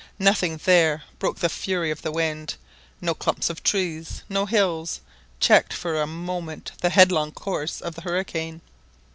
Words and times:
Nothing 0.17 0.59
there 0.65 1.03
broke 1.19 1.37
the 1.37 1.47
fury 1.47 1.91
of 1.91 2.01
the 2.01 2.11
wind; 2.11 2.55
no 3.01 3.13
clumps 3.13 3.51
of 3.51 3.61
trees, 3.61 4.23
no 4.27 4.47
hills, 4.47 4.99
checked 5.39 5.73
for 5.73 6.01
a 6.01 6.07
moment 6.07 6.71
the 6.81 6.89
headlong 6.89 7.31
course 7.31 7.81
of 7.81 7.93
the 7.93 8.01
hurricane. 8.01 8.61